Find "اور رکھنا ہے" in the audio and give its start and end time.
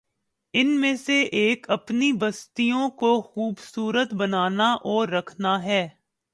4.73-5.87